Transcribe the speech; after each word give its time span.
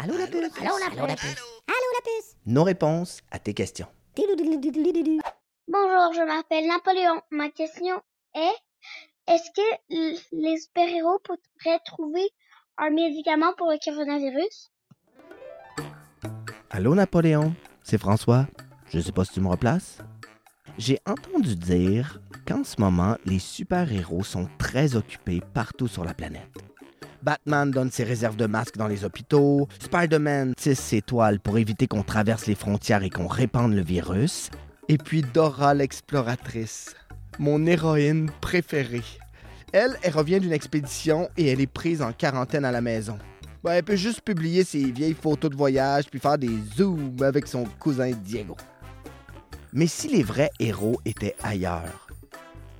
Allô 0.00 0.16
la 0.16 0.28
puce 0.28 0.44
Allô 0.60 0.78
la 0.78 0.86
Allô 0.86 1.06
la 1.08 1.16
puce 1.16 1.42
Allô 1.66 1.88
la 1.92 2.02
puce 2.04 2.36
Nos 2.46 2.62
réponses 2.62 3.20
à 3.32 3.40
tes 3.40 3.52
questions. 3.52 3.88
Bonjour, 5.66 6.12
je 6.14 6.24
m'appelle 6.24 6.68
Napoléon. 6.68 7.20
Ma 7.32 7.50
question 7.50 8.00
est 8.32 8.54
est-ce 9.26 9.50
que 9.50 10.16
les 10.30 10.56
super-héros 10.58 11.18
pourraient 11.24 11.80
trouver 11.84 12.30
un 12.76 12.90
médicament 12.90 13.52
pour 13.58 13.72
le 13.72 13.78
coronavirus? 13.84 14.70
Allô 16.70 16.94
Napoléon, 16.94 17.52
c'est 17.82 17.98
François. 17.98 18.46
Je 18.90 19.00
sais 19.00 19.10
pas 19.10 19.24
si 19.24 19.32
tu 19.32 19.40
me 19.40 19.48
replaces. 19.48 19.98
J'ai 20.78 21.00
entendu 21.06 21.56
dire 21.56 22.20
qu'en 22.46 22.62
ce 22.62 22.80
moment, 22.80 23.16
les 23.24 23.40
super-héros 23.40 24.22
sont 24.22 24.48
très 24.58 24.94
occupés 24.94 25.40
partout 25.52 25.88
sur 25.88 26.04
la 26.04 26.14
planète. 26.14 26.56
Batman 27.22 27.70
donne 27.70 27.90
ses 27.90 28.04
réserves 28.04 28.36
de 28.36 28.46
masques 28.46 28.76
dans 28.76 28.86
les 28.86 29.04
hôpitaux, 29.04 29.68
Spider-Man 29.80 30.54
tisse 30.56 30.80
ses 30.80 31.02
toiles 31.02 31.40
pour 31.40 31.58
éviter 31.58 31.86
qu'on 31.86 32.02
traverse 32.02 32.46
les 32.46 32.54
frontières 32.54 33.02
et 33.02 33.10
qu'on 33.10 33.26
répande 33.26 33.74
le 33.74 33.82
virus, 33.82 34.50
et 34.88 34.98
puis 34.98 35.22
Dora 35.22 35.74
l'exploratrice, 35.74 36.94
mon 37.38 37.66
héroïne 37.66 38.30
préférée. 38.40 39.02
Elle, 39.72 39.96
elle 40.02 40.12
revient 40.12 40.40
d'une 40.40 40.52
expédition 40.52 41.28
et 41.36 41.48
elle 41.48 41.60
est 41.60 41.66
prise 41.66 42.00
en 42.00 42.12
quarantaine 42.12 42.64
à 42.64 42.72
la 42.72 42.80
maison. 42.80 43.18
Elle 43.68 43.82
peut 43.82 43.96
juste 43.96 44.22
publier 44.22 44.64
ses 44.64 44.90
vieilles 44.90 45.16
photos 45.20 45.50
de 45.50 45.56
voyage 45.56 46.06
puis 46.10 46.20
faire 46.20 46.38
des 46.38 46.58
zooms 46.76 47.16
avec 47.22 47.46
son 47.46 47.64
cousin 47.78 48.12
Diego. 48.12 48.56
Mais 49.72 49.86
si 49.86 50.08
les 50.08 50.22
vrais 50.22 50.50
héros 50.58 50.98
étaient 51.04 51.36
ailleurs? 51.42 52.07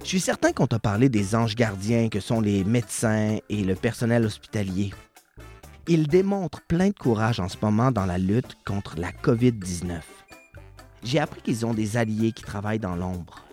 Je 0.03 0.07
suis 0.07 0.21
certain 0.21 0.53
qu'on 0.53 0.67
t'a 0.67 0.79
parlé 0.79 1.09
des 1.09 1.35
anges 1.35 1.55
gardiens 1.55 2.09
que 2.09 2.21
sont 2.21 2.41
les 2.41 2.65
médecins 2.65 3.39
et 3.49 3.65
le 3.65 3.75
personnel 3.75 4.25
hospitalier. 4.25 4.93
Ils 5.87 6.07
démontrent 6.07 6.63
plein 6.63 6.89
de 6.89 6.95
courage 6.95 7.41
en 7.41 7.49
ce 7.49 7.57
moment 7.61 7.91
dans 7.91 8.07
la 8.07 8.19
lutte 8.19 8.57
contre 8.67 8.99
la 8.99 9.11
COVID-19. 9.11 10.01
J'ai 11.03 11.19
appris 11.19 11.43
qu'ils 11.43 11.67
ont 11.67 11.75
des 11.75 11.97
alliés 11.97 12.33
qui 12.33 12.43
travaillent 12.43 12.79
dans 12.79 12.97
l'ombre, 12.97 13.45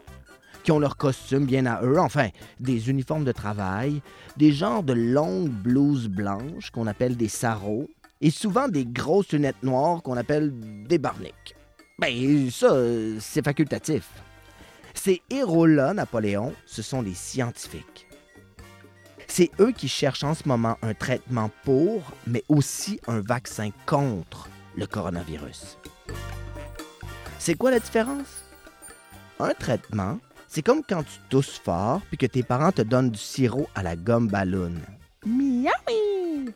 qui 0.64 0.72
ont 0.72 0.80
leur 0.80 0.98
costume 0.98 1.46
bien 1.46 1.66
à 1.66 1.84
eux, 1.84 2.00
enfin, 2.00 2.30
des 2.60 2.90
uniformes 2.90 3.26
de 3.26 3.32
travail, 3.32 4.02
des 4.38 4.52
genres 4.52 4.84
de 4.84 4.94
longues 4.94 5.50
blouses 5.50 6.08
blanches 6.08 6.72
qu'on 6.72 6.88
appelle 6.88 7.18
des 7.18 7.30
sarraux, 7.30 7.90
et 8.22 8.30
souvent 8.32 8.68
des 8.68 8.86
grosses 8.86 9.32
lunettes 9.32 9.64
noires 9.64 10.02
qu'on 10.02 10.18
appelle 10.18 10.54
des 10.88 10.98
barniques. 10.98 11.56
Ben, 12.00 12.50
ça, 12.50 12.76
c'est 13.20 13.44
facultatif. 13.44 14.10
Ces 14.96 15.22
héros-là, 15.30 15.94
Napoléon, 15.94 16.54
ce 16.66 16.82
sont 16.82 17.04
les 17.04 17.14
scientifiques. 17.14 18.08
C'est 19.28 19.52
eux 19.60 19.72
qui 19.72 19.88
cherchent 19.88 20.24
en 20.24 20.34
ce 20.34 20.48
moment 20.48 20.78
un 20.82 20.94
traitement 20.94 21.52
pour, 21.64 22.02
mais 22.26 22.44
aussi 22.50 23.00
un 23.08 23.20
vaccin 23.20 23.70
contre 23.86 24.50
le 24.76 24.88
coronavirus. 24.88 25.78
C'est 27.38 27.56
quoi 27.56 27.70
la 27.70 27.80
différence? 27.80 28.44
Un 29.40 29.54
traitement, 29.54 30.20
c'est 30.48 30.62
comme 30.64 30.82
quand 30.88 31.04
tu 31.04 31.20
tousses 31.30 31.60
fort 31.60 32.02
puis 32.08 32.18
que 32.18 32.26
tes 32.26 32.44
parents 32.44 32.72
te 32.72 32.82
donnent 32.82 33.12
du 33.12 33.20
sirop 33.20 33.68
à 33.76 33.84
la 33.84 33.96
gomme 33.96 34.30
ballon. 34.30 34.74
Miaou! 35.26 36.50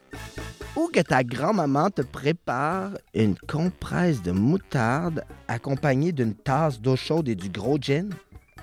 Ou 0.76 0.90
que 0.94 1.02
ta 1.02 1.24
grand-maman 1.24 1.90
te 1.90 2.02
prépare 2.02 2.92
une 3.14 3.38
compresse 3.38 4.22
de 4.22 4.32
moutarde 4.32 5.26
accompagnée 5.48 6.14
d'une 6.14 6.34
tasse 6.34 6.80
d'eau 6.80 6.96
chaude 6.96 7.28
et 7.28 7.36
du 7.36 7.50
gros 7.50 7.78
gin. 7.78 8.10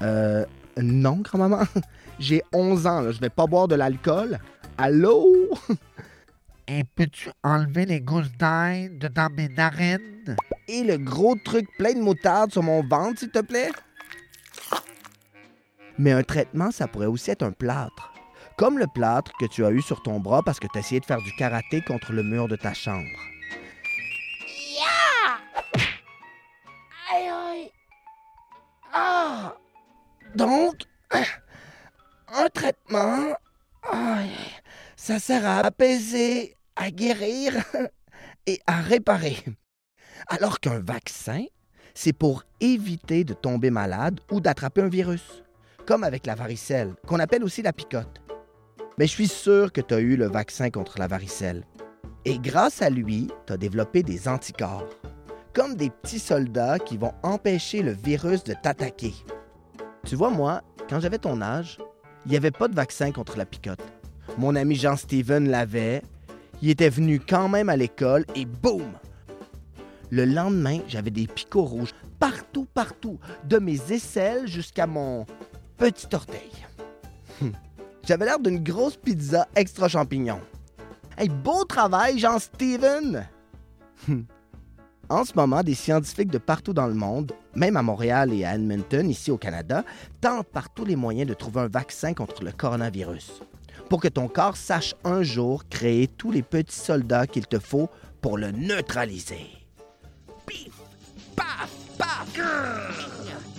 Euh, 0.02 0.44
non, 0.80 1.16
grand-maman. 1.16 1.64
J'ai 2.18 2.42
11 2.52 2.86
ans, 2.86 3.00
là. 3.00 3.12
je 3.12 3.20
vais 3.20 3.30
pas 3.30 3.46
boire 3.46 3.68
de 3.68 3.74
l'alcool. 3.74 4.38
Allô? 4.78 5.50
Et 6.68 6.82
peux-tu 6.82 7.30
enlever 7.44 7.86
les 7.86 8.00
gousses 8.00 8.32
d'ail 8.38 8.90
de 8.90 9.06
dans 9.08 9.30
mes 9.30 9.48
narines? 9.48 10.36
Et 10.66 10.82
le 10.82 10.96
gros 10.96 11.36
truc 11.44 11.68
plein 11.78 11.92
de 11.92 12.00
moutarde 12.00 12.50
sur 12.50 12.62
mon 12.62 12.82
ventre, 12.82 13.20
s'il 13.20 13.30
te 13.30 13.38
plaît? 13.38 13.70
Mais 15.98 16.12
un 16.12 16.24
traitement, 16.24 16.70
ça 16.70 16.88
pourrait 16.88 17.06
aussi 17.06 17.30
être 17.30 17.44
un 17.44 17.52
plâtre. 17.52 18.12
Comme 18.58 18.78
le 18.78 18.86
plâtre 18.86 19.32
que 19.38 19.46
tu 19.46 19.64
as 19.64 19.70
eu 19.70 19.80
sur 19.80 20.02
ton 20.02 20.18
bras 20.18 20.42
parce 20.42 20.58
que 20.58 20.66
tu 20.66 20.78
as 20.78 20.80
essayé 20.80 21.00
de 21.00 21.04
faire 21.06 21.22
du 21.22 21.32
karaté 21.36 21.82
contre 21.82 22.12
le 22.12 22.22
mur 22.22 22.48
de 22.48 22.56
ta 22.56 22.74
chambre. 22.74 23.06
Ça 35.06 35.20
sert 35.20 35.46
à 35.46 35.60
apaiser, 35.60 36.56
à 36.74 36.90
guérir 36.90 37.52
et 38.48 38.58
à 38.66 38.80
réparer. 38.80 39.36
Alors 40.26 40.58
qu'un 40.58 40.80
vaccin, 40.80 41.44
c'est 41.94 42.12
pour 42.12 42.42
éviter 42.60 43.22
de 43.22 43.32
tomber 43.32 43.70
malade 43.70 44.18
ou 44.32 44.40
d'attraper 44.40 44.82
un 44.82 44.88
virus, 44.88 45.44
comme 45.86 46.02
avec 46.02 46.26
la 46.26 46.34
varicelle, 46.34 46.96
qu'on 47.06 47.20
appelle 47.20 47.44
aussi 47.44 47.62
la 47.62 47.72
picote. 47.72 48.20
Mais 48.98 49.06
je 49.06 49.12
suis 49.12 49.28
sûr 49.28 49.70
que 49.70 49.80
tu 49.80 49.94
as 49.94 50.00
eu 50.00 50.16
le 50.16 50.26
vaccin 50.26 50.70
contre 50.70 50.98
la 50.98 51.06
varicelle. 51.06 51.62
Et 52.24 52.40
grâce 52.40 52.82
à 52.82 52.90
lui, 52.90 53.28
tu 53.46 53.52
as 53.52 53.58
développé 53.58 54.02
des 54.02 54.26
anticorps, 54.26 54.88
comme 55.54 55.76
des 55.76 55.90
petits 55.90 56.18
soldats 56.18 56.80
qui 56.80 56.96
vont 56.96 57.14
empêcher 57.22 57.82
le 57.82 57.92
virus 57.92 58.42
de 58.42 58.54
t'attaquer. 58.60 59.14
Tu 60.04 60.16
vois, 60.16 60.30
moi, 60.30 60.62
quand 60.90 60.98
j'avais 60.98 61.18
ton 61.18 61.40
âge, 61.42 61.78
il 62.24 62.32
n'y 62.32 62.36
avait 62.36 62.50
pas 62.50 62.66
de 62.66 62.74
vaccin 62.74 63.12
contre 63.12 63.38
la 63.38 63.46
picote. 63.46 63.78
Mon 64.38 64.54
ami 64.54 64.74
Jean-Steven 64.74 65.48
l'avait, 65.48 66.02
il 66.60 66.68
était 66.68 66.90
venu 66.90 67.20
quand 67.20 67.48
même 67.48 67.70
à 67.70 67.76
l'école 67.76 68.26
et 68.34 68.44
boum! 68.44 68.92
Le 70.10 70.24
lendemain, 70.24 70.80
j'avais 70.88 71.10
des 71.10 71.26
picots 71.26 71.64
rouges 71.64 71.94
partout, 72.18 72.66
partout, 72.74 73.18
de 73.44 73.58
mes 73.58 73.92
aisselles 73.92 74.46
jusqu'à 74.46 74.86
mon 74.86 75.24
petit 75.78 76.06
orteil. 76.12 76.52
Hum. 77.40 77.52
J'avais 78.04 78.26
l'air 78.26 78.38
d'une 78.38 78.62
grosse 78.62 78.96
pizza 78.96 79.48
extra 79.56 79.88
champignon. 79.88 80.40
Hey, 81.16 81.28
beau 81.28 81.64
travail, 81.64 82.18
Jean-Steven! 82.18 83.26
Hum. 84.08 84.26
En 85.08 85.24
ce 85.24 85.32
moment, 85.34 85.62
des 85.62 85.74
scientifiques 85.74 86.30
de 86.30 86.38
partout 86.38 86.74
dans 86.74 86.88
le 86.88 86.94
monde, 86.94 87.32
même 87.54 87.76
à 87.76 87.82
Montréal 87.82 88.32
et 88.34 88.44
à 88.44 88.54
Edmonton, 88.54 89.08
ici 89.08 89.30
au 89.30 89.38
Canada, 89.38 89.82
tentent 90.20 90.48
par 90.48 90.68
tous 90.74 90.84
les 90.84 90.96
moyens 90.96 91.28
de 91.28 91.34
trouver 91.34 91.60
un 91.62 91.68
vaccin 91.68 92.12
contre 92.12 92.44
le 92.44 92.52
coronavirus. 92.52 93.40
Pour 93.88 94.00
que 94.00 94.08
ton 94.08 94.28
corps 94.28 94.56
sache 94.56 94.94
un 95.04 95.22
jour 95.22 95.64
créer 95.68 96.08
tous 96.08 96.30
les 96.30 96.42
petits 96.42 96.76
soldats 96.76 97.26
qu'il 97.26 97.46
te 97.46 97.58
faut 97.58 97.88
pour 98.20 98.38
le 98.38 98.50
neutraliser. 98.50 99.46
Pif! 100.46 100.72
Paf! 101.34 101.70
Paf! 101.98 102.26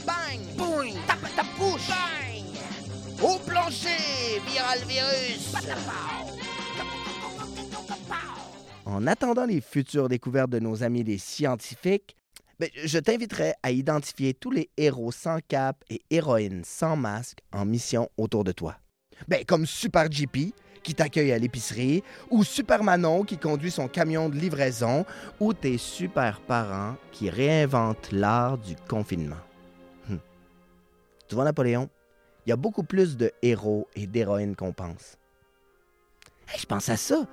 Bang! 0.05 0.39
Boing! 0.57 0.93
Ta! 1.07 1.43
Au 3.23 3.39
plancher! 3.39 4.41
Viral 4.45 4.79
virus! 4.87 5.55
En 8.85 9.07
attendant 9.07 9.45
les 9.45 9.59
futures 9.59 10.07
découvertes 10.07 10.49
de 10.49 10.59
nos 10.59 10.83
amis 10.83 11.03
les 11.03 11.17
scientifiques, 11.17 12.15
ben, 12.59 12.69
je 12.73 12.97
t'inviterai 12.99 13.53
à 13.61 13.71
identifier 13.71 14.33
tous 14.33 14.51
les 14.51 14.69
héros 14.77 15.11
sans 15.11 15.39
cap 15.47 15.83
et 15.89 16.01
héroïnes 16.09 16.63
sans 16.63 16.95
masque 16.95 17.39
en 17.51 17.65
mission 17.65 18.09
autour 18.17 18.43
de 18.43 18.51
toi. 18.51 18.77
Ben, 19.27 19.43
comme 19.45 19.65
Super 19.65 20.11
JP, 20.11 20.53
qui 20.83 20.95
t'accueille 20.95 21.31
à 21.33 21.37
l'épicerie, 21.37 22.03
ou 22.29 22.43
Super 22.43 22.83
Manon 22.83 23.23
qui 23.23 23.37
conduit 23.37 23.71
son 23.71 23.87
camion 23.87 24.29
de 24.29 24.35
livraison, 24.35 25.05
ou 25.39 25.53
tes 25.53 25.77
super 25.77 26.39
parents 26.39 26.95
qui 27.11 27.29
réinventent 27.29 28.11
l'art 28.11 28.57
du 28.57 28.75
confinement. 28.87 29.35
Hum. 30.09 30.19
Tu 31.27 31.35
vois, 31.35 31.43
Napoléon, 31.43 31.89
il 32.45 32.51
y 32.51 32.53
a 32.53 32.55
beaucoup 32.55 32.83
plus 32.83 33.17
de 33.17 33.31
héros 33.41 33.87
et 33.95 34.07
d'héroïnes 34.07 34.55
qu'on 34.55 34.71
pense. 34.71 35.17
Hey, 36.47 36.59
je 36.59 36.65
pense 36.65 36.87
à 36.87 36.95
ça. 36.95 37.25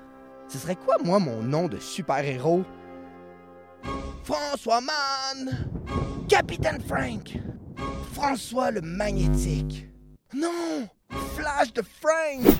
Ce 0.48 0.58
serait 0.58 0.74
quoi, 0.76 0.96
moi, 1.04 1.20
mon 1.20 1.40
nom 1.40 1.68
de 1.68 1.78
super-héros? 1.78 2.64
François 4.24 4.80
Mann! 4.80 5.68
Capitaine 6.28 6.80
Frank! 6.80 7.38
François 8.12 8.72
le 8.72 8.80
Magnétique! 8.80 9.88
Non! 10.34 10.88
Flash 11.34 11.72
de 11.72 11.82
Frank! 11.82 12.56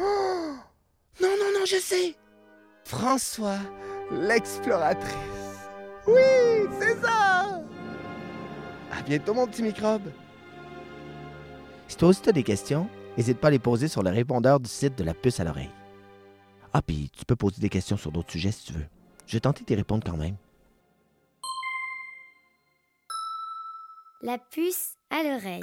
Oh! 0.00 0.54
Non, 1.20 1.30
non, 1.30 1.60
non, 1.60 1.64
je 1.64 1.76
sais! 1.76 2.14
François 2.84 3.58
l'exploratrice! 4.12 5.14
Oui, 6.06 6.68
c'est 6.78 7.00
ça! 7.00 7.62
À 8.92 9.02
bientôt, 9.02 9.32
mon 9.32 9.46
petit 9.46 9.62
microbe! 9.62 10.10
Si 11.88 11.96
toi 11.96 12.08
aussi 12.08 12.20
tu 12.20 12.28
as 12.28 12.32
des 12.32 12.42
questions, 12.42 12.88
n'hésite 13.16 13.38
pas 13.38 13.48
à 13.48 13.50
les 13.50 13.58
poser 13.58 13.88
sur 13.88 14.02
le 14.02 14.10
répondeur 14.10 14.60
du 14.60 14.68
site 14.68 14.98
de 14.98 15.04
la 15.04 15.14
puce 15.14 15.40
à 15.40 15.44
l'oreille. 15.44 15.70
Ah, 16.74 16.82
puis 16.82 17.10
tu 17.16 17.24
peux 17.24 17.36
poser 17.36 17.62
des 17.62 17.70
questions 17.70 17.96
sur 17.96 18.12
d'autres 18.12 18.32
sujets 18.32 18.52
si 18.52 18.66
tu 18.66 18.72
veux. 18.74 18.86
Je 19.26 19.32
vais 19.36 19.40
tenter 19.40 19.64
d'y 19.64 19.74
répondre 19.74 20.04
quand 20.04 20.18
même. 20.18 20.36
La 24.20 24.36
puce 24.38 24.96
à 25.08 25.22
l'oreille. 25.22 25.62